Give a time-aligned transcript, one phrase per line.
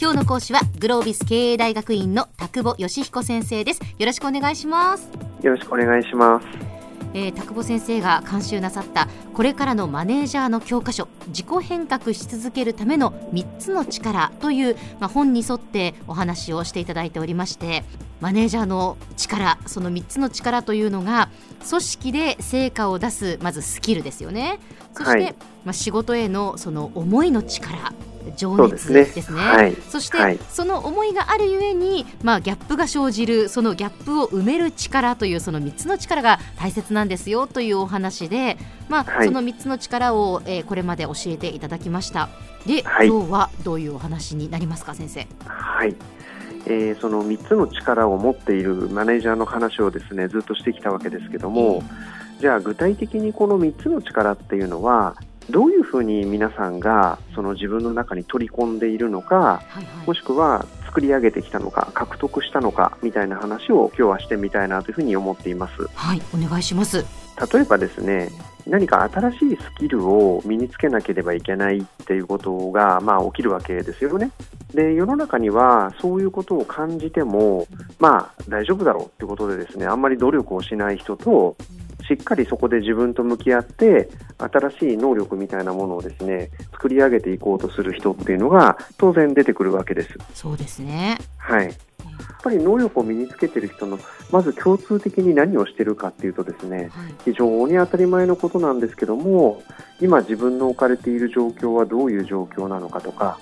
[0.00, 3.80] 今日の講師はグロービス経営大学院の田久保義彦先生です。
[3.98, 5.10] よろしくお願いします。
[5.42, 6.46] よろしくお願いします。
[7.12, 17.84] えー、田久保先生が監修なさったこれからのマネージャーの教科書自己変革し続けるための3つの力という、まあ、本に沿ってお話をしていただいておりまして
[18.20, 21.28] マネージャーの力その3つの力というのが
[21.68, 24.60] 組織で成果を出すまずスキルですよね。
[24.94, 27.92] そして、はい、まあ、仕事へのその思いの力
[28.36, 29.42] 情熱ですね、ね。
[29.42, 42.28] はい、そして、はい、その思いがあるゆえに、まあ、ギャップが生じるそのギャップを埋める力というその3つの力が大切なんですよというお話で、まあ、はい、その3つの力を、えー、これまで教えていただきました。
[42.66, 45.26] で、今日はどういうお話になりますか先生？
[45.46, 45.94] はい。
[46.66, 55.16] えー、その3つの力を持っているマネージャーの話をですねずっとしてきたわけですけども、えー、じゃあ具体的にこの3つの力っていうのは
[55.50, 65.86] どういうふうに皆さんがその自分の中に取り込んでいるのか、はいはい、もしくは作り上げてきたのか獲得したのかみたいな話を今日はしてみたいなというふうに思っています。
[65.94, 67.04] はいお願いします。
[67.52, 68.30] 例えばですね
[68.66, 74.30] 何か新しいスキルを身につけなければいけないっていうことが、まあ、起きるわけですよね。
[74.74, 77.66] で世の中にはそういうことを感じても、
[77.98, 81.56] まあ、大丈夫だろうってことでですねあんまり努力をしない人と
[82.10, 90.18] しっかりそこで自分と向き合って新しい能力みたいなものをですね作り上げていこうとする人っていうのが当然出てくるわけです。
[90.34, 91.18] そうですね。
[91.38, 91.66] はい。
[91.66, 91.76] やっ
[92.42, 93.98] ぱり能力を身につけている人の
[94.32, 96.88] まず共通的に何をしているかっていうとですね、はい、
[97.26, 99.62] 非常に当たり前のことなんですけども
[100.00, 103.38] 今自分の置かれている状況はどういう状況なのかとか、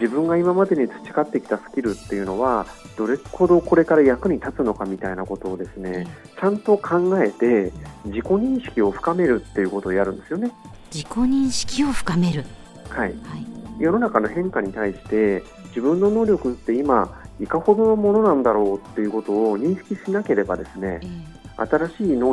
[0.00, 2.66] 自分が今までに培ってきたスキルっていうのは
[2.96, 6.06] どれほどこれから役に立つのかみたいなことをですね、
[6.38, 7.72] ちゃんと考えて
[8.04, 10.52] 自己認識を深めるっていうことをやるんですよね。
[10.92, 12.44] 自己認識を深める、
[12.88, 13.46] はい、はい、
[13.78, 21.00] 世の中の変化に対して自分の能力って今いかほどのものなんだろうっていうことを認識しなければですね、
[21.56, 22.24] 新しい能